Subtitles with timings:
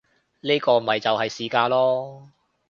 [0.39, 2.29] 呢個咪就係市價囉